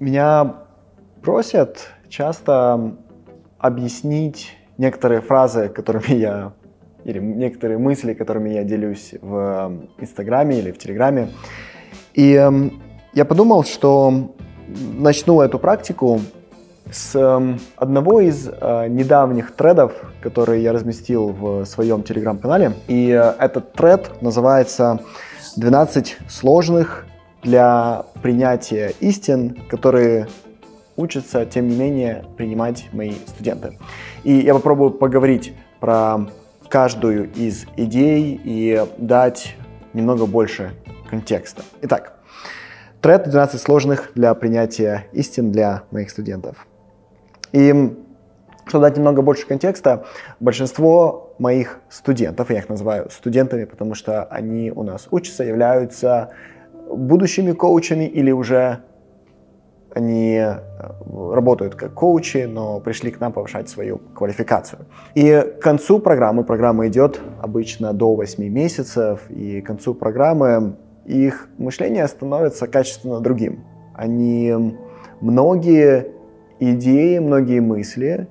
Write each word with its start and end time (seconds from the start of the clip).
Меня 0.00 0.54
просят 1.20 1.88
часто 2.08 2.96
объяснить 3.58 4.56
некоторые 4.78 5.20
фразы, 5.20 5.68
которыми 5.68 6.14
я 6.14 6.52
или 7.04 7.18
некоторые 7.18 7.76
мысли, 7.76 8.14
которыми 8.14 8.48
я 8.48 8.64
делюсь 8.64 9.12
в 9.20 9.72
Инстаграме 9.98 10.58
или 10.58 10.72
в 10.72 10.78
Телеграме. 10.78 11.28
И 12.14 12.32
э, 12.32 12.70
я 13.12 13.24
подумал, 13.26 13.64
что 13.64 14.34
начну 14.96 15.42
эту 15.42 15.58
практику 15.58 16.20
с 16.90 17.14
э, 17.14 17.58
одного 17.76 18.20
из 18.20 18.48
э, 18.48 18.86
недавних 18.88 19.54
тредов, 19.54 19.92
которые 20.22 20.62
я 20.62 20.72
разместил 20.72 21.28
в 21.28 21.66
своем 21.66 22.02
Телеграм-канале. 22.04 22.72
И 22.88 23.10
э, 23.10 23.34
этот 23.38 23.74
тред 23.74 24.22
называется 24.22 25.00
«12 25.58 26.06
сложных 26.26 27.04
для 27.42 28.04
принятия 28.22 28.92
истин, 29.00 29.56
которые 29.68 30.28
учатся, 30.96 31.46
тем 31.46 31.68
не 31.68 31.76
менее, 31.76 32.24
принимать 32.36 32.88
мои 32.92 33.14
студенты». 33.26 33.78
И 34.24 34.32
я 34.32 34.54
попробую 34.54 34.92
поговорить 34.92 35.54
про 35.80 36.28
каждую 36.68 37.32
из 37.32 37.66
идей 37.76 38.40
и 38.42 38.86
дать 38.98 39.56
немного 39.92 40.26
больше 40.26 40.72
контекста. 41.08 41.62
Итак, 41.82 42.20
тред 43.00 43.28
12 43.28 43.60
сложных 43.60 44.12
для 44.14 44.32
принятия 44.34 45.06
истин 45.12 45.50
для 45.50 45.82
моих 45.90 46.10
студентов. 46.10 46.66
И 47.52 47.96
чтобы 48.66 48.82
дать 48.84 48.96
немного 48.96 49.22
больше 49.22 49.46
контекста, 49.46 50.06
большинство 50.38 51.34
моих 51.40 51.80
студентов, 51.88 52.50
я 52.50 52.58
их 52.58 52.68
называю 52.68 53.10
студентами, 53.10 53.64
потому 53.64 53.94
что 53.94 54.24
они 54.24 54.70
у 54.70 54.84
нас 54.84 55.08
учатся, 55.10 55.42
являются 55.42 56.30
будущими 56.90 57.52
коучами 57.52 58.04
или 58.04 58.30
уже 58.30 58.80
они 59.94 60.36
э, 60.36 60.58
работают 61.32 61.74
как 61.74 61.94
коучи, 61.94 62.46
но 62.48 62.80
пришли 62.80 63.10
к 63.10 63.20
нам 63.20 63.32
повышать 63.32 63.68
свою 63.68 63.98
квалификацию. 63.98 64.86
И 65.14 65.54
к 65.58 65.62
концу 65.62 65.98
программы, 65.98 66.44
программа 66.44 66.88
идет 66.88 67.20
обычно 67.40 67.92
до 67.92 68.14
8 68.14 68.48
месяцев, 68.48 69.20
и 69.30 69.60
к 69.60 69.66
концу 69.66 69.94
программы 69.94 70.76
их 71.06 71.48
мышление 71.58 72.06
становится 72.06 72.66
качественно 72.66 73.20
другим. 73.20 73.64
Они 73.94 74.76
многие 75.20 76.12
идеи, 76.60 77.18
многие 77.18 77.60
мысли 77.60 78.28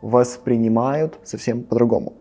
воспринимают 0.00 1.18
совсем 1.24 1.62
по-другому. 1.62 2.12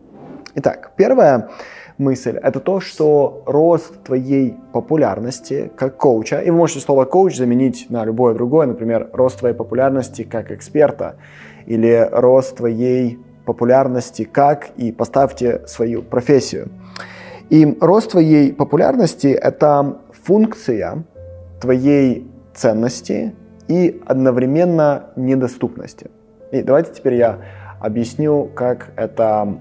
Итак, 0.55 0.93
первое 0.97 1.49
мысль, 1.97 2.37
это 2.41 2.59
то, 2.59 2.79
что 2.79 3.43
рост 3.45 4.03
твоей 4.03 4.55
популярности 4.73 5.71
как 5.75 5.97
коуча, 5.97 6.39
и 6.39 6.49
вы 6.49 6.57
можете 6.57 6.79
слово 6.79 7.05
коуч 7.05 7.35
заменить 7.35 7.87
на 7.89 8.05
любое 8.05 8.33
другое, 8.33 8.67
например, 8.67 9.09
рост 9.13 9.39
твоей 9.39 9.55
популярности 9.55 10.23
как 10.23 10.51
эксперта, 10.51 11.17
или 11.65 12.07
рост 12.11 12.57
твоей 12.57 13.19
популярности 13.45 14.23
как, 14.23 14.69
и 14.77 14.91
поставьте 14.91 15.61
свою 15.67 16.03
профессию. 16.03 16.69
И 17.49 17.77
рост 17.79 18.11
твоей 18.11 18.53
популярности– 18.53 19.27
это 19.27 19.99
функция 20.23 21.03
твоей 21.61 22.29
ценности 22.53 23.33
и 23.67 24.01
одновременно 24.05 25.11
недоступности. 25.15 26.11
И 26.51 26.61
давайте 26.61 26.93
теперь 26.93 27.15
я 27.15 27.39
объясню, 27.79 28.49
как 28.53 28.91
это 28.95 29.57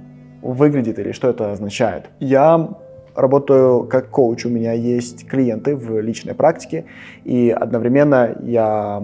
выглядит 0.52 0.98
или 0.98 1.12
что 1.12 1.28
это 1.28 1.52
означает. 1.52 2.10
Я 2.20 2.68
работаю 3.14 3.84
как 3.84 4.10
коуч, 4.10 4.46
у 4.46 4.50
меня 4.50 4.72
есть 4.72 5.26
клиенты 5.26 5.74
в 5.74 6.00
личной 6.00 6.34
практике, 6.34 6.84
и 7.24 7.50
одновременно 7.50 8.36
я 8.42 9.02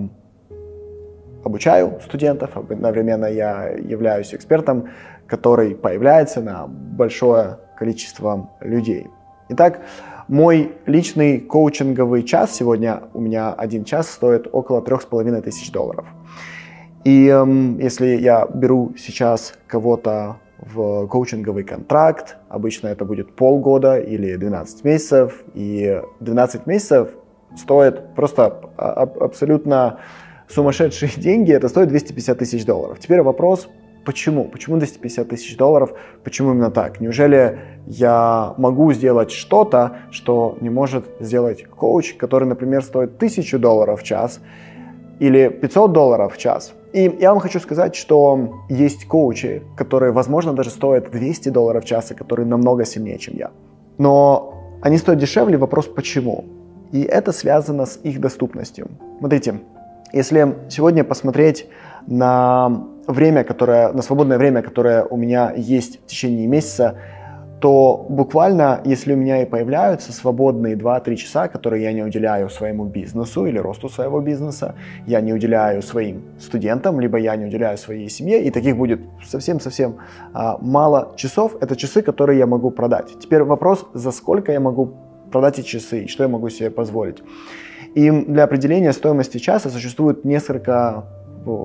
обучаю 1.45 1.99
студентов, 2.05 2.57
одновременно 2.57 3.27
я 3.27 3.69
являюсь 3.69 4.35
экспертом, 4.35 4.89
который 5.27 5.75
появляется 5.75 6.41
на 6.41 6.67
большое 6.67 7.59
количество 7.77 8.51
людей. 8.61 9.07
Итак, 9.49 9.81
мой 10.29 10.73
личный 10.87 11.41
коучинговый 11.41 12.23
час 12.23 12.53
сегодня, 12.53 13.03
у 13.13 13.21
меня 13.21 13.53
один 13.53 13.85
час 13.85 14.09
стоит 14.09 14.47
около 14.53 14.81
трех 14.83 15.03
с 15.03 15.05
половиной 15.05 15.43
тысяч 15.43 15.73
долларов. 15.73 16.07
И 17.05 17.27
эм, 17.27 17.79
если 17.79 18.17
я 18.17 18.47
беру 18.47 18.95
сейчас 18.97 19.55
кого-то 19.67 20.37
в 20.63 21.07
коучинговый 21.09 21.65
контракт. 21.65 22.37
Обычно 22.49 22.89
это 22.89 23.05
будет 23.05 23.35
полгода 23.35 23.99
или 23.99 24.37
12 24.37 24.85
месяцев. 24.85 25.43
И 25.55 26.01
12 26.21 26.67
месяцев 26.67 27.09
стоит 27.57 28.15
просто 28.15 28.47
абсолютно 28.77 29.99
сумасшедшие 30.49 31.11
деньги. 31.17 31.53
Это 31.53 31.69
стоит 31.69 31.89
250 31.89 32.39
тысяч 32.39 32.65
долларов. 32.65 32.99
Теперь 33.01 33.23
вопрос, 33.23 33.69
почему? 34.05 34.45
Почему 34.45 34.77
250 34.77 35.29
тысяч 35.29 35.57
долларов? 35.57 35.93
Почему 36.23 36.53
именно 36.53 36.71
так? 36.71 37.01
Неужели 37.01 37.59
я 37.87 38.55
могу 38.57 38.93
сделать 38.93 39.33
что-то, 39.33 39.97
что 40.11 40.57
не 40.61 40.71
может 40.71 41.07
сделать 41.19 41.65
коуч, 41.65 42.15
который, 42.15 42.45
например, 42.45 42.83
стоит 42.83 43.17
1000 43.17 43.59
долларов 43.59 44.01
в 44.01 44.05
час 44.05 44.41
или 45.19 45.49
500 45.49 45.93
долларов 45.93 46.35
в 46.35 46.39
час? 46.39 46.73
И 46.93 47.17
я 47.21 47.31
вам 47.31 47.41
хочу 47.41 47.59
сказать, 47.61 47.95
что 47.97 48.65
есть 48.69 49.07
коучи, 49.07 49.63
которые, 49.77 50.13
возможно, 50.13 50.53
даже 50.53 50.71
стоят 50.71 51.11
200 51.11 51.49
долларов 51.49 51.85
в 51.85 51.87
час, 51.87 52.11
и 52.11 52.15
которые 52.15 52.47
намного 52.47 52.85
сильнее, 52.85 53.19
чем 53.19 53.35
я. 53.37 53.51
Но 53.99 54.55
они 54.83 54.99
стоят 54.99 55.19
дешевле, 55.19 55.57
вопрос 55.57 55.87
почему. 55.87 56.45
И 56.93 57.03
это 57.03 57.33
связано 57.33 57.87
с 57.87 57.99
их 58.03 58.21
доступностью. 58.21 58.89
Смотрите, 59.19 59.61
если 60.13 60.55
сегодня 60.69 61.05
посмотреть 61.05 61.67
на 62.07 62.87
время, 63.07 63.45
которое, 63.45 63.93
на 63.93 64.03
свободное 64.03 64.37
время, 64.37 64.61
которое 64.61 65.05
у 65.05 65.17
меня 65.17 65.53
есть 65.57 66.01
в 66.05 66.07
течение 66.07 66.47
месяца, 66.47 66.97
то 67.63 68.07
буквально, 68.09 68.81
если 68.85 69.15
у 69.15 69.17
меня 69.17 69.43
и 69.43 69.47
появляются 69.47 70.13
свободные 70.13 70.75
2-3 70.75 71.15
часа, 71.15 71.47
которые 71.47 71.85
я 71.85 71.93
не 71.93 72.03
уделяю 72.03 72.51
своему 72.51 72.87
бизнесу 72.87 73.47
или 73.47 73.57
росту 73.57 73.89
своего 73.89 74.21
бизнеса, 74.21 74.75
я 75.07 75.21
не 75.21 75.33
уделяю 75.33 75.81
своим 75.83 76.25
студентам, 76.41 76.99
либо 76.99 77.19
я 77.19 77.37
не 77.37 77.45
уделяю 77.45 77.79
своей 77.79 78.09
семье, 78.09 78.43
и 78.43 78.51
таких 78.51 78.77
будет 78.77 79.01
совсем-совсем 79.25 79.99
а, 80.35 80.59
мало 80.61 81.13
часов, 81.15 81.55
это 81.61 81.77
часы, 81.77 82.03
которые 82.03 82.41
я 82.41 82.47
могу 82.49 82.73
продать. 82.73 83.17
Теперь 83.21 83.45
вопрос, 83.45 83.87
за 83.95 84.11
сколько 84.11 84.51
я 84.51 84.59
могу 84.59 84.95
продать 85.31 85.61
эти 85.61 85.67
часы, 85.69 86.03
и 86.03 86.09
что 86.09 86.25
я 86.25 86.29
могу 86.29 86.49
себе 86.49 86.69
позволить. 86.69 87.23
И 87.95 88.11
для 88.11 88.43
определения 88.43 88.93
стоимости 88.93 89.39
часа 89.39 89.71
существует 89.71 90.25
несколько 90.25 91.05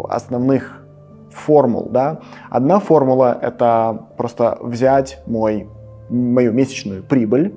основных 0.09 0.83
формул. 1.31 1.89
Да? 1.89 2.19
Одна 2.51 2.79
формула— 2.79 3.35
это 3.41 4.05
просто 4.15 4.59
взять 4.61 5.23
мой 5.25 5.67
мою 6.09 6.53
месячную 6.53 7.03
прибыль 7.03 7.53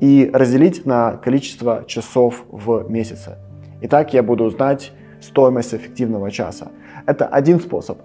и 0.00 0.30
разделить 0.32 0.86
на 0.86 1.12
количество 1.12 1.84
часов 1.86 2.44
в 2.50 2.90
месяце. 2.90 3.38
И 3.80 3.88
так 3.88 4.14
я 4.14 4.22
буду 4.22 4.50
знать 4.50 4.92
стоимость 5.20 5.74
эффективного 5.74 6.30
часа. 6.30 6.68
Это 7.06 7.26
один 7.26 7.60
способ. 7.60 7.98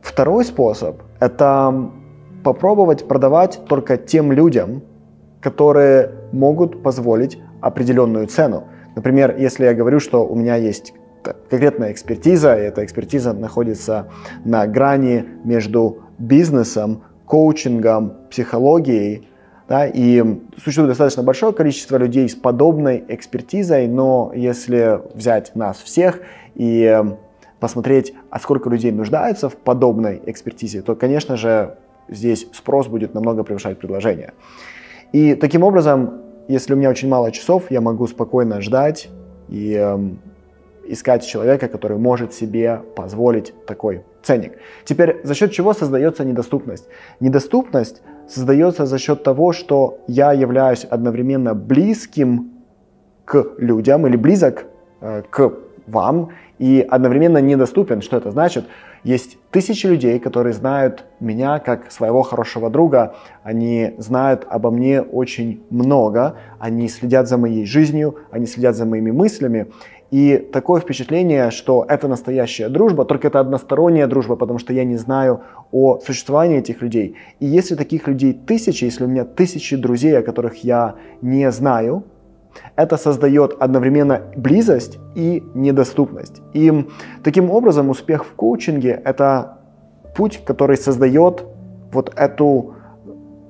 Второй 0.00 0.44
способ– 0.44 1.02
это 1.20 1.90
попробовать 2.44 3.08
продавать 3.08 3.60
только 3.68 3.96
тем 3.96 4.30
людям, 4.30 4.82
которые 5.40 6.12
могут 6.32 6.82
позволить 6.82 7.38
определенную 7.60 8.26
цену. 8.28 8.64
Например, 8.94 9.34
если 9.36 9.64
я 9.64 9.74
говорю, 9.74 10.00
что 10.00 10.26
у 10.26 10.34
меня 10.34 10.56
есть 10.56 10.94
конкретная 11.22 11.92
экспертиза, 11.92 12.56
и 12.56 12.62
эта 12.62 12.84
экспертиза 12.84 13.32
находится 13.32 14.08
на 14.44 14.66
грани 14.66 15.24
между 15.44 15.98
бизнесом, 16.18 17.02
коучингом, 17.26 18.14
психологией, 18.30 19.28
да, 19.68 19.86
и 19.86 20.22
существует 20.62 20.90
достаточно 20.90 21.22
большое 21.22 21.52
количество 21.52 21.96
людей 21.96 22.28
с 22.28 22.34
подобной 22.34 23.04
экспертизой, 23.08 23.88
но 23.88 24.32
если 24.34 25.00
взять 25.14 25.54
нас 25.56 25.78
всех 25.78 26.20
и 26.54 27.02
посмотреть, 27.58 28.14
а 28.30 28.38
сколько 28.38 28.70
людей 28.70 28.92
нуждаются 28.92 29.48
в 29.48 29.56
подобной 29.56 30.22
экспертизе, 30.26 30.82
то, 30.82 30.94
конечно 30.94 31.36
же, 31.36 31.76
здесь 32.08 32.46
спрос 32.52 32.86
будет 32.86 33.14
намного 33.14 33.42
превышать 33.42 33.78
предложение. 33.78 34.34
И 35.12 35.34
таким 35.34 35.62
образом, 35.64 36.22
если 36.48 36.74
у 36.74 36.76
меня 36.76 36.90
очень 36.90 37.08
мало 37.08 37.32
часов, 37.32 37.70
я 37.70 37.80
могу 37.80 38.06
спокойно 38.06 38.60
ждать 38.60 39.08
и 39.48 39.74
э, 39.76 39.98
искать 40.86 41.26
человека, 41.26 41.68
который 41.68 41.98
может 41.98 42.34
себе 42.34 42.82
позволить 42.94 43.52
такой 43.66 44.04
ценник. 44.26 44.52
Теперь 44.84 45.20
за 45.24 45.34
счет 45.34 45.52
чего 45.52 45.72
создается 45.72 46.24
недоступность? 46.24 46.88
Недоступность 47.20 48.02
создается 48.28 48.86
за 48.86 48.98
счет 48.98 49.22
того, 49.22 49.52
что 49.52 49.98
я 50.08 50.32
являюсь 50.32 50.84
одновременно 50.84 51.54
близким 51.54 52.50
к 53.24 53.54
людям 53.58 54.06
или 54.06 54.16
близок 54.16 54.66
э, 55.00 55.22
к 55.30 55.52
вам 55.86 56.30
и 56.58 56.84
одновременно 56.88 57.38
недоступен. 57.38 58.02
Что 58.02 58.16
это 58.16 58.30
значит? 58.30 58.64
Есть 59.04 59.38
тысячи 59.52 59.86
людей, 59.86 60.18
которые 60.18 60.52
знают 60.52 61.04
меня 61.20 61.60
как 61.60 61.92
своего 61.92 62.22
хорошего 62.22 62.70
друга. 62.70 63.14
Они 63.44 63.94
знают 63.98 64.44
обо 64.50 64.70
мне 64.70 65.00
очень 65.00 65.62
много. 65.70 66.36
Они 66.58 66.88
следят 66.88 67.28
за 67.28 67.36
моей 67.36 67.66
жизнью, 67.66 68.16
они 68.32 68.46
следят 68.46 68.74
за 68.74 68.84
моими 68.84 69.12
мыслями. 69.12 69.66
И 70.10 70.36
такое 70.52 70.80
впечатление, 70.80 71.50
что 71.50 71.84
это 71.88 72.06
настоящая 72.06 72.68
дружба, 72.68 73.04
только 73.04 73.26
это 73.26 73.40
односторонняя 73.40 74.06
дружба, 74.06 74.36
потому 74.36 74.58
что 74.58 74.72
я 74.72 74.84
не 74.84 74.96
знаю 74.96 75.40
о 75.72 75.98
существовании 75.98 76.58
этих 76.58 76.80
людей. 76.80 77.16
И 77.40 77.46
если 77.46 77.74
таких 77.74 78.06
людей 78.06 78.32
тысячи, 78.32 78.84
если 78.84 79.04
у 79.04 79.08
меня 79.08 79.24
тысячи 79.24 79.76
друзей, 79.76 80.16
о 80.18 80.22
которых 80.22 80.62
я 80.64 80.94
не 81.22 81.50
знаю, 81.50 82.04
это 82.76 82.96
создает 82.96 83.56
одновременно 83.58 84.22
близость 84.36 84.98
и 85.14 85.42
недоступность. 85.54 86.40
И 86.54 86.86
таким 87.22 87.50
образом 87.50 87.90
успех 87.90 88.24
в 88.24 88.32
коучинге– 88.34 89.00
это 89.04 89.58
путь, 90.16 90.42
который 90.46 90.76
создает 90.76 91.44
вот 91.92 92.12
эту 92.16 92.75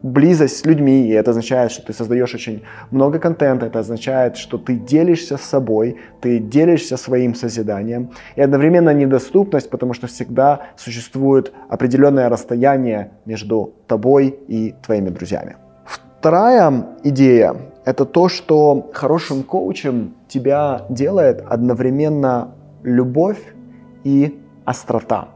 близость 0.07 0.59
с 0.59 0.65
людьми, 0.67 1.09
и 1.09 1.11
это 1.11 1.31
означает, 1.31 1.73
что 1.73 1.87
ты 1.87 1.93
создаешь 1.93 2.35
очень 2.35 2.63
много 2.91 3.19
контента, 3.19 3.67
это 3.67 3.81
означает, 3.81 4.37
что 4.37 4.59
ты 4.59 4.77
делишься 4.77 5.37
с 5.37 5.43
собой, 5.43 5.97
ты 6.21 6.39
делишься 6.39 6.97
своим 6.97 7.35
созиданием, 7.35 8.11
и 8.37 8.41
одновременно 8.41 8.95
недоступность, 8.95 9.71
потому 9.71 9.95
что 9.95 10.07
всегда 10.07 10.61
существует 10.77 11.53
определенное 11.69 12.29
расстояние 12.29 13.11
между 13.27 13.73
тобой 13.87 14.39
и 14.49 14.75
твоими 14.85 15.11
друзьями. 15.11 15.57
Вторая 15.85 16.87
идея– 17.05 17.57
это 17.85 18.05
то, 18.05 18.29
что 18.29 18.91
хорошим 18.95 19.43
коучем 19.43 20.15
тебя 20.29 20.87
делает 20.89 21.45
одновременно 21.49 22.55
любовь 22.85 23.39
и 24.05 24.39
острота– 24.65 25.29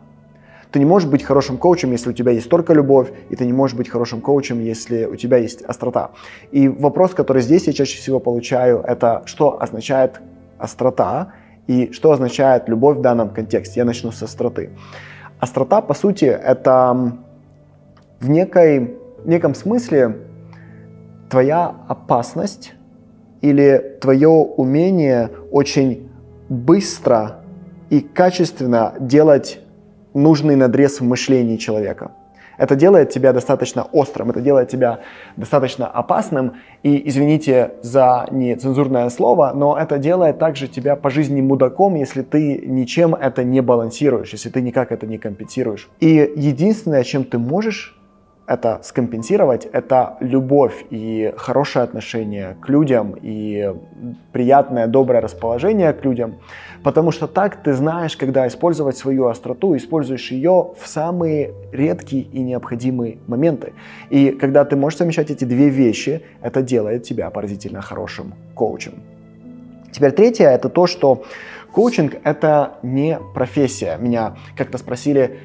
ты 0.73 0.79
не 0.79 0.85
можешь 0.85 1.09
быть 1.09 1.23
хорошим 1.23 1.59
коучем, 1.59 1.91
если 1.93 2.11
у 2.11 2.13
тебя 2.13 2.33
есть 2.33 2.49
только 2.49 2.73
любовь, 2.73 3.09
и 3.29 3.37
ты 3.37 3.45
не 3.45 3.53
можешь 3.53 3.77
быть 3.77 3.89
хорошим 3.89 4.21
коучем, 4.21 4.61
если 4.61 5.05
у 5.05 5.17
тебя 5.17 5.39
есть 5.39 5.63
острота. 5.63 6.11
И 6.53 6.69
вопрос, 6.69 7.13
который 7.13 7.43
здесь 7.43 7.67
я 7.67 7.73
чаще 7.73 7.99
всего 7.99 8.21
получаю, 8.21 8.81
это 8.87 9.23
что 9.27 9.61
означает 9.61 10.21
острота 10.59 11.33
и 11.67 11.91
что 11.93 12.13
означает 12.13 12.69
любовь 12.69 12.99
в 12.99 13.01
данном 13.01 13.31
контексте. 13.31 13.81
Я 13.81 13.85
начну 13.85 14.13
с 14.13 14.23
остроты. 14.23 14.71
Острота, 15.41 15.81
по 15.81 15.95
сути, 15.95 16.27
это 16.27 17.19
в, 18.21 18.29
некой, 18.29 18.97
в 19.25 19.29
неком 19.29 19.55
смысле 19.55 20.19
твоя 21.31 21.75
опасность 21.89 22.75
или 23.41 23.99
твое 24.01 24.29
умение 24.29 25.31
очень 25.51 26.11
быстро 26.49 27.41
и 27.89 28.01
качественно 28.01 28.95
делать 29.01 29.61
нужный 30.15 30.57
надрез 30.57 31.01
в 31.01 31.05
мышлении 31.05 31.57
человека. 31.57 32.13
Это 32.61 32.77
делает 32.77 33.09
тебя 33.09 33.33
достаточно 33.33 33.85
острым, 33.85 34.31
это 34.31 34.43
делает 34.43 34.69
тебя 34.69 35.01
достаточно 35.37 35.87
опасным. 35.87 36.57
И 36.83 37.09
извините 37.09 37.73
за 37.81 38.27
нецензурное 38.31 39.09
слово, 39.09 39.53
но 39.55 39.79
это 39.79 39.97
делает 39.97 40.39
также 40.39 40.69
тебя 40.69 40.95
по 40.95 41.09
жизни 41.09 41.41
мудаком, 41.41 41.95
если 41.95 42.21
ты 42.21 42.61
ничем 42.67 43.15
это 43.15 43.45
не 43.45 43.63
балансируешь, 43.63 44.33
если 44.33 44.51
ты 44.51 44.61
никак 44.61 44.93
это 44.93 45.07
не 45.07 45.17
компенсируешь. 45.17 45.89
И 46.01 46.33
единственное, 46.37 47.03
чем 47.03 47.25
ты 47.25 47.39
можешь 47.39 47.99
это 48.51 48.81
скомпенсировать, 48.83 49.69
это 49.73 50.17
любовь 50.19 50.85
и 50.91 51.33
хорошее 51.37 51.85
отношение 51.85 52.57
к 52.61 52.69
людям 52.69 53.15
и 53.23 53.73
приятное, 54.33 54.89
доброе 54.89 55.21
расположение 55.21 55.93
к 55.93 56.05
людям, 56.05 56.35
потому 56.83 57.13
что 57.13 57.29
так 57.29 57.63
ты 57.63 57.75
знаешь, 57.75 58.17
когда 58.17 58.49
использовать 58.49 58.97
свою 58.97 59.29
остроту, 59.29 59.77
используешь 59.77 60.33
ее 60.33 60.73
в 60.77 60.89
самые 60.89 61.53
редкие 61.71 62.25
и 62.25 62.41
необходимые 62.41 63.19
моменты. 63.29 63.73
И 64.11 64.31
когда 64.31 64.65
ты 64.65 64.75
можешь 64.75 64.99
совмещать 64.99 65.31
эти 65.31 65.45
две 65.45 65.69
вещи, 65.69 66.23
это 66.43 66.61
делает 66.61 67.05
тебя 67.05 67.31
поразительно 67.31 67.81
хорошим 67.81 68.35
коучем. 68.57 68.95
Теперь 69.93 70.11
третье, 70.11 70.49
это 70.49 70.69
то, 70.69 70.89
что 70.89 71.23
коучинг— 71.73 72.17
это 72.25 72.79
не 72.83 73.17
профессия. 73.33 73.97
Меня 73.97 74.35
как-то 74.57 74.77
спросили, 74.77 75.39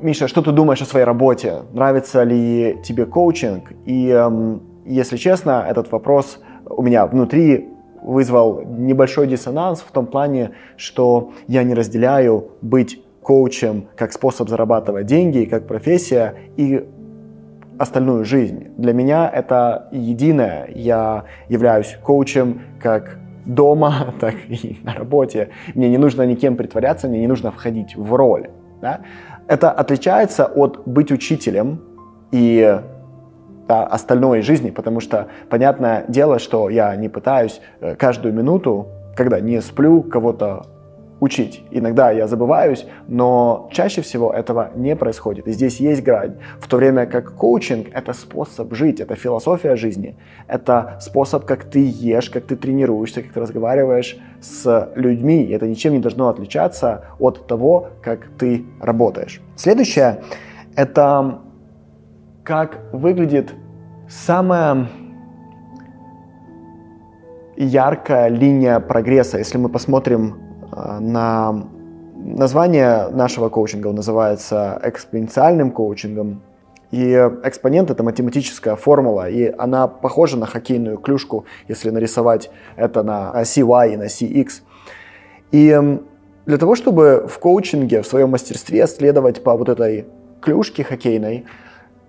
Миша, 0.00 0.26
что 0.28 0.42
ты 0.42 0.52
думаешь 0.52 0.80
о 0.82 0.86
своей 0.86 1.04
работе? 1.04 1.62
Нравится 1.72 2.22
ли 2.22 2.78
тебе 2.82 3.04
коучинг? 3.04 3.72
И, 3.84 4.08
эм, 4.08 4.62
если 4.86 5.16
честно, 5.16 5.66
этот 5.68 5.92
вопрос 5.92 6.40
у 6.66 6.82
меня 6.82 7.06
внутри 7.06 7.68
вызвал 8.02 8.62
небольшой 8.62 9.26
диссонанс 9.26 9.80
в 9.80 9.90
том 9.90 10.06
плане, 10.06 10.52
что 10.76 11.32
я 11.46 11.62
не 11.62 11.74
разделяю 11.74 12.52
быть 12.62 13.02
коучем 13.22 13.88
как 13.96 14.12
способ 14.12 14.48
зарабатывать 14.48 15.06
деньги, 15.06 15.44
как 15.44 15.66
профессия 15.66 16.34
и 16.56 16.86
остальную 17.78 18.24
жизнь. 18.24 18.68
Для 18.76 18.92
меня 18.92 19.28
это 19.28 19.88
единое. 19.90 20.68
Я 20.74 21.24
являюсь 21.48 21.98
коучем 22.02 22.60
как 22.80 23.18
дома, 23.46 24.14
так 24.20 24.34
и 24.48 24.78
на 24.82 24.94
работе. 24.94 25.48
Мне 25.74 25.88
не 25.88 25.98
нужно 25.98 26.22
никем 26.22 26.56
притворяться, 26.56 27.08
мне 27.08 27.20
не 27.20 27.26
нужно 27.26 27.50
входить 27.50 27.96
в 27.96 28.14
роль. 28.14 28.48
Да? 28.80 29.00
Это 29.46 29.70
отличается 29.70 30.46
от 30.46 30.82
быть 30.86 31.12
учителем 31.12 31.80
и 32.32 32.80
да, 33.68 33.84
остальной 33.84 34.42
жизни, 34.42 34.70
потому 34.70 35.00
что 35.00 35.28
понятное 35.48 36.04
дело, 36.08 36.38
что 36.38 36.68
я 36.68 36.94
не 36.96 37.08
пытаюсь 37.08 37.60
э, 37.80 37.94
каждую 37.96 38.34
минуту, 38.34 38.88
когда 39.16 39.40
не 39.40 39.60
сплю, 39.60 40.02
кого-то 40.02 40.66
учить. 41.24 41.64
Иногда 41.70 42.10
я 42.10 42.26
забываюсь, 42.26 42.86
но 43.08 43.68
чаще 43.72 44.02
всего 44.02 44.30
этого 44.30 44.70
не 44.74 44.94
происходит. 44.94 45.48
И 45.48 45.52
здесь 45.52 45.80
есть 45.80 46.02
грань. 46.02 46.34
В 46.60 46.68
то 46.68 46.76
время 46.76 47.06
как 47.06 47.34
коучинг— 47.34 47.88
это 47.94 48.12
способ 48.12 48.74
жить, 48.74 49.00
это 49.00 49.14
философия 49.14 49.76
жизни. 49.76 50.16
Это 50.48 50.98
способ, 51.00 51.46
как 51.46 51.64
ты 51.64 51.78
ешь, 51.78 52.28
как 52.28 52.44
ты 52.44 52.56
тренируешься, 52.56 53.22
как 53.22 53.32
ты 53.32 53.40
разговариваешь 53.40 54.18
с 54.40 54.92
людьми. 54.96 55.44
И 55.44 55.52
это 55.52 55.66
ничем 55.66 55.92
не 55.94 56.00
должно 56.00 56.28
отличаться 56.28 57.06
от 57.18 57.46
того, 57.46 57.88
как 58.02 58.28
ты 58.38 58.66
работаешь. 58.80 59.40
Следующее— 59.56 60.20
это 60.76 61.40
как 62.44 62.80
выглядит 62.92 63.54
самая 64.08 64.88
яркая 67.56 68.28
линия 68.28 68.80
прогресса. 68.80 69.38
Если 69.38 69.58
мы 69.58 69.68
посмотрим 69.68 70.43
на 71.00 71.66
название 72.14 73.08
нашего 73.10 73.48
коучинга 73.48 73.92
называется 73.92 74.80
экспоненциальным 74.82 75.70
коучингом. 75.70 76.42
И 76.90 77.12
экспонент— 77.42 77.90
это 77.92 78.02
математическая 78.04 78.76
формула, 78.76 79.28
и 79.28 79.52
она 79.58 79.88
похожа 79.88 80.36
на 80.36 80.46
хоккейную 80.46 80.98
клюшку, 80.98 81.44
если 81.66 81.90
нарисовать 81.90 82.50
это 82.76 83.02
на 83.02 83.32
оси 83.32 83.62
Y 83.62 83.94
и 83.94 83.96
на 83.96 84.04
оси 84.04 84.26
X. 84.26 84.62
И 85.50 86.00
для 86.46 86.58
того, 86.58 86.74
чтобы 86.76 87.26
в 87.28 87.38
коучинге, 87.38 88.02
в 88.02 88.06
своем 88.06 88.30
мастерстве 88.30 88.86
следовать 88.86 89.42
по 89.42 89.56
вот 89.56 89.68
этой 89.68 90.06
клюшке 90.40 90.84
хоккейной, 90.84 91.46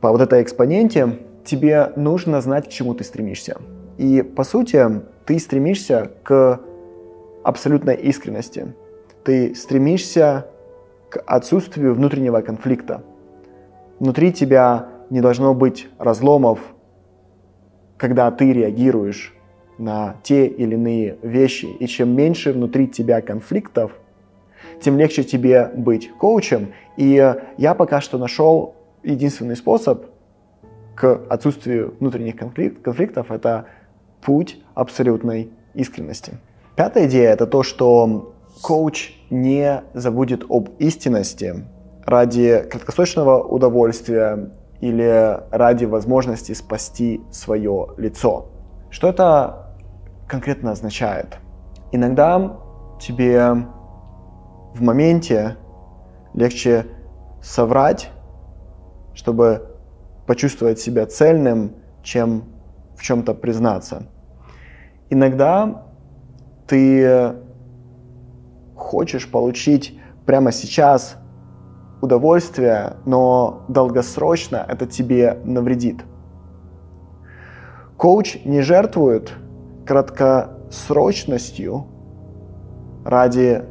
по 0.01 0.11
вот 0.11 0.21
этой 0.21 0.43
экспоненте, 0.43 1.19
тебе 1.43 1.91
нужно 1.95 2.41
знать, 2.41 2.67
к 2.67 2.69
чему 2.69 2.93
ты 2.93 3.03
стремишься. 3.03 3.57
И, 3.97 4.21
по 4.21 4.43
сути, 4.43 5.01
ты 5.25 5.39
стремишься 5.39 6.11
к 6.23 6.59
абсолютной 7.45 7.95
искренности. 7.95 8.73
Ты 9.23 9.53
стремишься 9.55 10.47
к 11.09 11.21
отсутствию 11.25 11.93
внутреннего 11.93 12.41
конфликта. 12.41 13.03
Внутри 13.99 14.33
тебя 14.33 14.89
не 15.09 15.21
должно 15.21 15.53
быть 15.53 15.87
разломов, 15.99 16.59
когда 17.97 18.31
ты 18.31 18.51
реагируешь 18.51 19.33
на 19.77 20.15
те 20.23 20.47
или 20.47 20.73
иные 20.73 21.17
вещи. 21.21 21.65
И 21.65 21.85
чем 21.87 22.15
меньше 22.15 22.51
внутри 22.51 22.87
тебя 22.87 23.21
конфликтов, 23.21 23.91
тем 24.81 24.97
легче 24.97 25.23
тебе 25.23 25.71
быть 25.75 26.11
коучем. 26.17 26.73
И 26.97 27.35
я 27.57 27.75
пока 27.75 28.01
что 28.01 28.17
нашел 28.17 28.75
единственный 29.03 29.55
способ 29.55 30.05
к 30.95 31.21
отсутствию 31.29 31.93
внутренних 31.99 32.37
конфликтов– 32.37 33.29
это 33.31 33.65
путь 34.21 34.59
абсолютной 34.73 35.51
искренности. 35.75 36.39
Пятая 36.75 37.07
идея– 37.07 37.29
это 37.31 37.47
то, 37.47 37.63
что 37.63 38.33
коуч 38.61 39.13
не 39.29 39.81
забудет 39.93 40.43
об 40.49 40.71
истинности 40.77 41.65
ради 42.05 42.67
краткосрочного 42.69 43.41
удовольствия 43.41 44.51
или 44.81 45.39
ради 45.51 45.85
возможности 45.85 46.51
спасти 46.51 47.21
свое 47.31 47.87
лицо. 47.95 48.47
Что 48.89 49.07
это 49.07 49.77
конкретно 50.27 50.71
означает? 50.71 51.37
Иногда 51.93 52.57
тебе 52.99 53.67
в 54.73 54.81
моменте 54.81 55.55
легче 56.33 56.87
соврать, 57.41 58.09
чтобы 59.13 59.77
почувствовать 60.27 60.79
себя 60.79 61.05
цельным, 61.05 61.75
чем 62.03 62.43
в 62.97 63.01
чем-то 63.01 63.33
признаться. 63.33 64.07
Иногда 65.09 65.84
ты 66.67 67.35
хочешь 68.75 69.29
получить 69.29 69.99
прямо 70.25 70.51
сейчас 70.51 71.17
удовольствие, 72.01 72.97
но 73.05 73.63
долгосрочно 73.67 74.65
это 74.67 74.85
тебе 74.85 75.39
навредит. 75.43 76.03
Коуч 77.97 78.43
не 78.45 78.61
жертвует 78.61 79.33
краткосрочностью 79.85 81.87
ради 83.05 83.63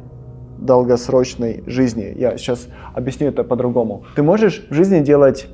долгосрочной 0.57 1.63
жизни. 1.67 2.13
Я 2.15 2.37
сейчас 2.37 2.67
объясню 2.93 3.27
это 3.27 3.43
по-другому. 3.43 4.05
Ты 4.15 4.23
можешь 4.23 4.65
в 4.69 4.73
жизни 4.73 5.01
делать 5.01 5.47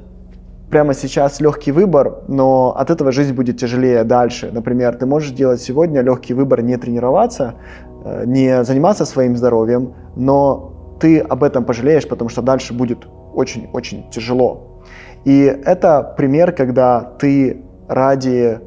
прямо 0.72 0.94
сейчас 0.94 1.42
легкий 1.42 1.72
выбор, 1.72 2.24
но 2.28 2.74
от 2.78 2.90
этого 2.90 3.12
жизнь 3.12 3.34
будет 3.34 3.58
тяжелее 3.58 4.04
дальше. 4.04 4.50
Например, 4.52 4.96
ты 4.96 5.06
можешь 5.06 5.32
делать 5.32 5.62
сегодня 5.62 6.02
легкий 6.02 6.34
выбор 6.34 6.62
не 6.62 6.78
тренироваться, 6.78 7.56
э, 8.06 8.24
не 8.26 8.64
заниматься 8.64 9.06
своим 9.06 9.36
здоровьем, 9.38 9.94
но 10.16 10.98
ты 11.00 11.20
об 11.20 11.44
этом 11.44 11.66
пожалеешь, 11.66 12.08
потому 12.08 12.30
что 12.30 12.42
дальше 12.42 12.74
будет 12.74 13.06
очень-очень 13.34 14.10
тяжело. 14.10 14.82
И 15.26 15.44
это 15.44 16.14
пример, 16.18 16.52
когда 16.54 17.02
ты 17.20 17.64
ради 17.88 18.60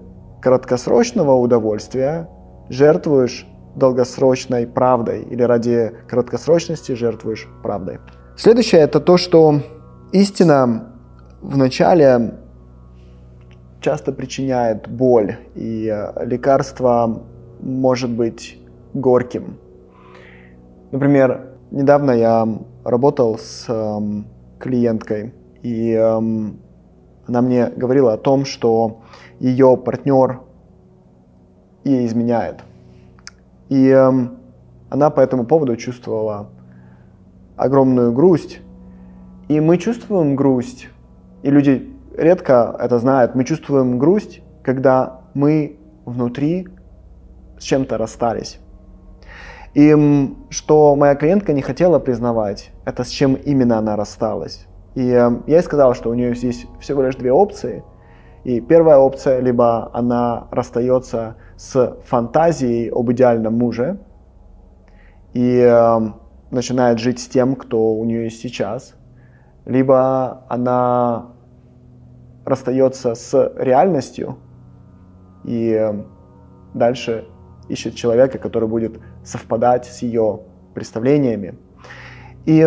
краткосрочного 0.43 1.35
удовольствия 1.35 2.29
жертвуешь 2.69 3.47
долгосрочной 3.75 4.67
правдой 4.67 5.23
или 5.23 5.43
ради 5.43 5.93
краткосрочности 6.09 6.93
жертвуешь 6.93 7.49
правдой. 7.63 7.99
Следующее 8.37 8.83
это 8.83 9.01
то, 9.01 9.17
что 9.17 9.61
истина 10.13 10.94
вначале 11.45 12.35
часто 13.81 14.13
причиняет 14.13 14.89
боль, 14.89 15.37
и 15.55 15.87
э, 15.93 16.25
лекарство 16.25 17.23
может 17.61 18.11
быть 18.11 18.59
горьким. 18.95 19.59
Например, 20.91 21.51
недавно 21.71 22.13
я 22.13 22.49
работал 22.85 23.39
с 23.39 23.67
эм, 23.69 24.27
клиенткой, 24.59 25.35
и 25.63 25.93
эм, 25.93 26.61
она 27.27 27.43
мне 27.43 27.67
говорила 27.67 28.15
о 28.15 28.19
том, 28.19 28.45
что 28.45 29.03
ее 29.39 29.77
партнер 29.77 30.41
ей 31.85 32.07
изменяет. 32.07 32.63
И 33.69 33.89
эм, 33.89 34.39
она 34.89 35.11
по 35.11 35.21
этому 35.21 35.45
поводу 35.45 35.77
чувствовала 35.77 36.49
огромную 37.57 38.13
грусть. 38.13 38.61
И 39.49 39.61
мы 39.61 39.77
чувствуем 39.77 40.37
грусть 40.37 40.89
и 41.45 41.51
люди 41.51 41.95
редко 42.17 42.75
это 42.81 42.99
знают. 42.99 43.35
Мы 43.35 43.45
чувствуем 43.45 43.99
грусть, 43.99 44.41
когда 44.63 45.21
мы 45.35 45.79
внутри 46.07 46.69
с 47.59 47.63
чем-то 47.65 47.99
расстались. 47.99 48.61
И 49.75 49.95
что 50.49 50.97
моя 50.97 51.15
клиентка 51.15 51.53
не 51.53 51.61
хотела 51.61 51.99
признавать, 51.99 52.71
это 52.87 53.05
с 53.05 53.09
чем 53.09 53.35
именно 53.35 53.77
она 53.77 53.95
рассталась. 53.95 54.67
И 54.95 55.05
я 55.05 55.43
ей 55.47 55.61
сказал, 55.61 55.93
что 55.93 56.09
у 56.09 56.15
нее 56.15 56.35
здесь 56.35 56.67
всего 56.81 57.03
лишь 57.03 57.17
две 57.17 57.31
опции. 57.31 57.85
И 58.45 58.63
первая 58.63 58.97
опция, 58.97 59.41
либо 59.41 59.91
она 59.93 60.49
расстается 60.51 61.37
с 61.57 61.99
фантазией 62.07 62.89
об 62.89 63.13
идеальном 63.13 63.59
муже 63.59 63.99
и 65.35 66.01
начинает 66.51 67.01
жить 67.01 67.21
с 67.21 67.29
тем, 67.29 67.55
кто 67.55 67.93
у 67.93 68.05
нее 68.07 68.25
есть 68.25 68.41
сейчас, 68.41 68.95
либо 69.67 70.45
она 70.49 71.34
расстается 72.45 73.15
с 73.15 73.53
реальностью 73.57 74.39
и 75.45 75.93
дальше 76.75 77.27
ищет 77.69 77.95
человека, 77.95 78.39
который 78.39 78.69
будет 78.69 79.01
совпадать 79.25 79.87
с 79.87 80.03
ее 80.03 80.41
представлениями. 80.75 81.59
И 82.45 82.63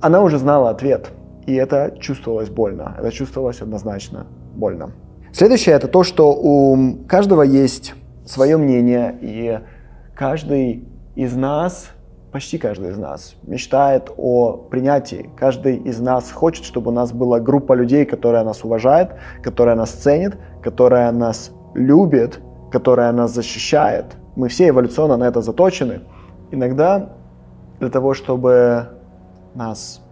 она 0.00 0.22
уже 0.22 0.38
знала 0.38 0.70
ответ, 0.70 1.10
и 1.46 1.54
это 1.54 1.96
чувствовалось 2.00 2.48
больно, 2.48 2.94
это 2.98 3.10
чувствовалось 3.12 3.60
однозначно 3.60 4.26
больно. 4.54 4.92
Следующее 5.32 5.74
это 5.74 5.88
то, 5.88 6.02
что 6.02 6.32
у 6.32 7.04
каждого 7.06 7.42
есть 7.42 7.94
свое 8.24 8.56
мнение, 8.56 9.16
и 9.20 9.60
каждый 10.14 10.88
из 11.14 11.36
нас 11.36 11.90
почти 12.32 12.58
каждый 12.58 12.90
из 12.90 12.98
нас 12.98 13.34
мечтает 13.42 14.10
о 14.16 14.56
принятии. 14.56 15.30
Каждый 15.36 15.76
из 15.76 16.00
нас 16.00 16.30
хочет, 16.30 16.64
чтобы 16.64 16.90
у 16.90 16.94
нас 16.94 17.12
была 17.12 17.40
группа 17.40 17.72
людей, 17.72 18.04
которая 18.04 18.44
нас 18.44 18.64
уважает, 18.64 19.10
которая 19.42 19.76
нас 19.76 19.90
ценит, 19.90 20.38
которая 20.62 21.10
нас 21.12 21.52
любит, 21.74 22.40
которая 22.70 23.12
нас 23.12 23.34
защищает. 23.34 24.16
Мы 24.36 24.48
все 24.48 24.68
эволюционно 24.68 25.16
на 25.16 25.24
это 25.24 25.40
заточены. 25.40 26.02
Иногда 26.50 27.16
для 27.80 27.90
того, 27.90 28.14
чтобы 28.14 28.88
нас 29.54 30.02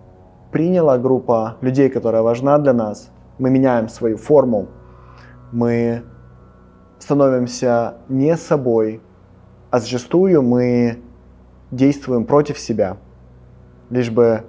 приняла 0.50 0.98
группа 0.98 1.56
людей, 1.60 1.88
которая 1.88 2.22
важна 2.22 2.58
для 2.58 2.72
нас, 2.72 3.10
мы 3.38 3.50
меняем 3.50 3.88
свою 3.88 4.16
форму, 4.16 4.68
мы 5.52 6.02
становимся 6.98 7.98
не 8.08 8.36
собой, 8.36 9.00
а 9.70 9.78
зачастую 9.78 10.42
мы 10.42 10.98
действуем 11.70 12.24
против 12.24 12.58
себя, 12.58 12.96
лишь 13.90 14.10
бы, 14.10 14.44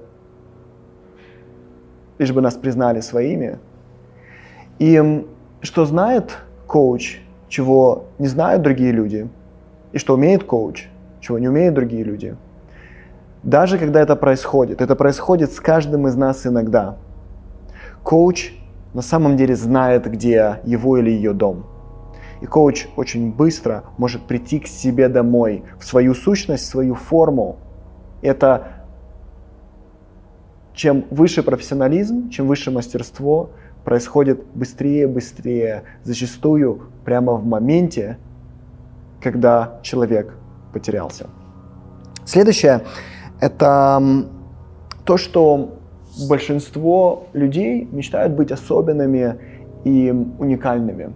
лишь 2.18 2.32
бы 2.32 2.42
нас 2.42 2.56
признали 2.56 3.02
своими. 3.02 3.60
И 4.80 5.26
что 5.62 5.86
знает 5.86 6.38
коуч, 6.68 7.20
чего 7.48 8.06
не 8.18 8.28
знают 8.28 8.62
другие 8.62 8.92
люди, 8.92 9.30
и 9.92 9.98
что 9.98 10.14
умеет 10.14 10.44
коуч, 10.44 10.88
чего 11.20 11.40
не 11.40 11.50
умеют 11.50 11.76
другие 11.76 12.04
люди. 12.04 12.36
Даже 13.44 13.78
когда 13.78 14.02
это 14.02 14.16
происходит, 14.16 14.82
это 14.82 14.96
происходит 14.96 15.52
с 15.52 15.60
каждым 15.60 16.08
из 16.08 16.16
нас 16.16 16.46
иногда. 16.46 16.98
Коуч 18.04 18.54
на 18.94 19.02
самом 19.02 19.38
деле 19.38 19.56
знает, 19.56 20.10
где 20.10 20.60
его 20.64 20.98
или 20.98 21.10
ее 21.10 21.34
дом– 21.34 21.66
и 22.42 22.46
коуч 22.46 22.88
очень 22.96 23.32
быстро 23.32 23.84
может 23.98 24.24
прийти 24.24 24.60
к 24.60 24.68
себе 24.68 25.10
домой, 25.10 25.64
в 25.78 25.86
свою 25.86 26.14
сущность, 26.14 26.64
в 26.64 26.68
свою 26.68 26.96
форму. 26.96 27.58
Это 28.22 28.80
чем 30.74 31.06
выше 31.10 31.44
профессионализм, 31.44 32.30
чем 32.30 32.48
выше 32.48 32.72
мастерство, 32.72 33.50
происходит 33.84 34.46
быстрее, 34.54 35.08
быстрее, 35.08 35.84
зачастую 36.04 36.84
прямо 37.04 37.34
в 37.34 37.46
моменте, 37.46 38.18
когда 39.22 39.80
человек 39.82 40.36
потерялся. 40.72 41.28
Следующее– 42.26 42.82
это 43.42 44.02
то, 45.04 45.18
что 45.18 45.80
большинство 46.30 47.28
людей 47.34 47.88
мечтают 47.92 48.34
быть 48.34 48.52
особенными 48.52 49.38
и 49.84 50.12
уникальными. 50.38 51.14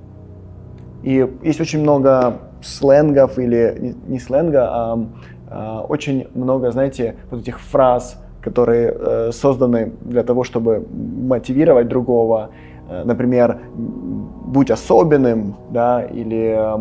И 1.04 1.30
есть 1.44 1.62
очень 1.62 1.82
много 1.82 2.40
сленгов 2.62 3.38
или 3.38 3.96
не 4.08 4.20
сленга, 4.20 4.68
а, 4.70 5.08
а 5.50 5.82
очень 5.82 6.28
много, 6.34 6.72
знаете, 6.72 7.16
вот 7.30 7.42
этих 7.42 7.60
фраз, 7.60 8.18
которые 8.42 8.94
э, 8.94 9.32
созданы 9.32 9.94
для 10.02 10.24
того, 10.24 10.44
чтобы 10.44 10.86
мотивировать 10.92 11.88
другого. 11.88 12.50
Э, 12.90 13.04
например, 13.06 13.60
будь 13.76 14.72
особенным, 14.72 15.56
да, 15.72 16.04
или 16.04 16.56
э, 16.58 16.78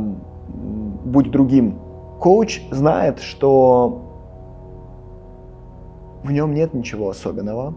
будь 1.04 1.30
другим. 1.30 1.78
Коуч 2.20 2.62
знает, 2.70 3.20
что 3.20 4.02
в 6.24 6.30
нем 6.32 6.54
нет 6.54 6.74
ничего 6.74 7.10
особенного, 7.10 7.74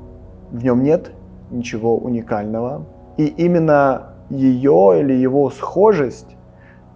в 0.51 0.63
нем 0.63 0.83
нет 0.83 1.11
ничего 1.51 1.97
уникального. 1.97 2.85
И 3.17 3.25
именно 3.25 4.15
ее 4.29 4.97
или 4.99 5.13
его 5.13 5.49
схожесть 5.49 6.34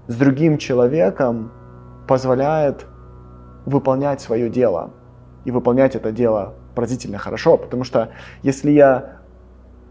с 0.09 0.15
другим 0.15 0.57
человеком 0.57 1.51
позволяет 2.07 2.87
выполнять 3.65 4.19
свое 4.19 4.49
дело. 4.49 4.91
И 5.45 5.51
выполнять 5.51 5.95
это 5.95 6.11
дело 6.11 6.55
поразительно 6.75 7.17
хорошо, 7.17 7.57
потому 7.57 7.83
что 7.83 8.09
если 8.41 8.71
я 8.71 9.19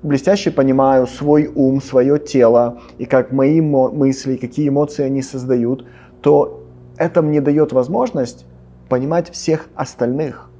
блестяще 0.02 0.50
понимаю 0.50 1.06
свой 1.06 1.46
ум, 1.46 1.80
свое 1.80 2.18
тело 2.18 2.80
и 2.98 3.06
как 3.06 3.32
мои 3.32 3.60
мысли, 3.60 4.36
какие 4.36 4.68
эмоции 4.68 5.04
они 5.04 5.22
создают, 5.22 5.86
то 6.20 6.64
это 6.96 7.22
мне 7.22 7.40
дает 7.40 7.72
возможность 7.72 8.44
понимать 8.88 9.30
всех 9.30 9.68
остальных 9.76 10.50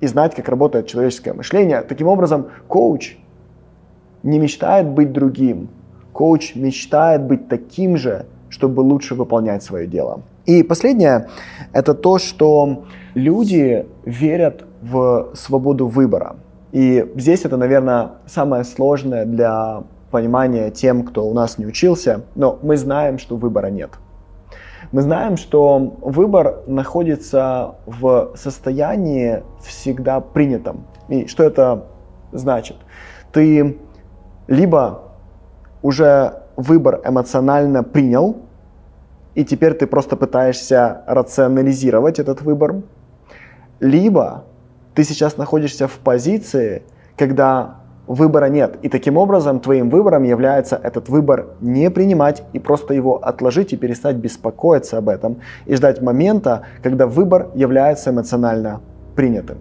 и 0.00 0.06
знать, 0.06 0.34
как 0.34 0.48
работает 0.48 0.86
человеческое 0.86 1.34
мышление. 1.34 1.82
Таким 1.82 2.06
образом, 2.06 2.46
коуч 2.68 3.16
не 4.22 4.38
мечтает 4.38 4.88
быть 4.88 5.12
другим, 5.12 5.68
Коуч 6.12 6.54
мечтает 6.54 7.22
быть 7.22 7.48
таким 7.48 7.96
же, 7.96 8.26
чтобы 8.52 8.82
лучше 8.82 9.14
выполнять 9.14 9.62
свое 9.62 9.86
дело. 9.86 10.20
И 10.44 10.62
последнее– 10.62 11.28
это 11.72 11.94
то, 11.94 12.18
что 12.18 12.84
люди 13.14 13.86
верят 14.04 14.64
в 14.82 15.30
свободу 15.34 15.86
выбора. 15.86 16.36
И 16.70 17.10
здесь 17.16 17.44
это, 17.44 17.56
наверное, 17.56 18.10
самое 18.26 18.64
сложное 18.64 19.24
для 19.24 19.84
понимания 20.10 20.70
тем, 20.70 21.04
кто 21.04 21.26
у 21.26 21.32
нас 21.32 21.56
не 21.58 21.66
учился, 21.66 22.24
но 22.34 22.58
мы 22.62 22.76
знаем, 22.76 23.18
что 23.18 23.36
выбора 23.36 23.68
нет. 23.68 23.90
Мы 24.92 25.00
знаем, 25.00 25.38
что 25.38 25.96
выбор 26.02 26.60
находится 26.66 27.76
в 27.86 28.32
состоянии 28.34 29.42
всегда 29.62 30.20
принятом. 30.20 30.84
И 31.08 31.26
что 31.26 31.44
это 31.44 31.86
значит? 32.32 32.76
Ты 33.32 33.78
либо 34.46 35.04
уже 35.80 36.41
выбор 36.56 37.00
эмоционально 37.04 37.82
принял, 37.82 38.36
и 39.34 39.44
теперь 39.44 39.74
ты 39.74 39.86
просто 39.86 40.16
пытаешься 40.16 41.02
рационализировать 41.06 42.18
этот 42.18 42.42
выбор, 42.42 42.82
либо 43.80 44.44
ты 44.94 45.04
сейчас 45.04 45.36
находишься 45.36 45.88
в 45.88 45.98
позиции, 45.98 46.82
когда 47.16 47.76
выбора 48.06 48.46
нет. 48.46 48.78
И 48.82 48.88
таким 48.88 49.16
образом 49.16 49.60
твоим 49.60 49.88
выбором 49.90 50.24
является 50.24 50.76
этот 50.76 51.08
выбор 51.08 51.46
не 51.60 51.90
принимать 51.90 52.42
и 52.52 52.58
просто 52.58 52.94
его 52.94 53.16
отложить 53.24 53.72
и 53.72 53.76
перестать 53.76 54.16
беспокоиться 54.16 54.98
об 54.98 55.08
этом 55.08 55.38
и 55.66 55.74
ждать 55.74 56.02
момента, 56.02 56.62
когда 56.82 57.06
выбор 57.06 57.48
является 57.54 58.10
эмоционально 58.10 58.80
принятым. 59.14 59.58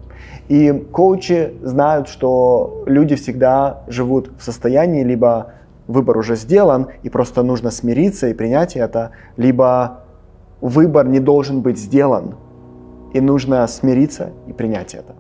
И 0.48 0.71
коучи 0.91 1.53
знают, 1.62 2.07
что 2.07 2.83
люди 2.86 3.15
всегда 3.15 3.83
живут 3.88 4.31
в 4.38 4.43
состоянии, 4.43 5.03
либо 5.03 5.53
выбор 5.91 6.17
уже 6.17 6.36
сделан, 6.36 6.88
и 7.03 7.10
просто 7.10 7.43
нужно 7.43 7.71
смириться 7.71 8.27
и 8.27 8.33
принять 8.33 8.75
это, 8.75 9.12
либо 9.38 10.05
выбор 10.62 11.07
не 11.07 11.19
должен 11.19 11.62
быть 11.62 11.77
сделан, 11.77 12.36
и 13.13 13.21
нужно 13.21 13.67
смириться 13.67 14.31
и 14.48 14.53
принять 14.53 14.95
это. 14.95 15.15